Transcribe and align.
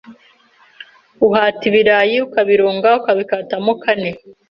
uhata 1.27 1.61
ibirayi 1.69 2.15
ukabironga, 2.27 2.89
ukabikatamo 2.99 3.71
kane 3.83 4.11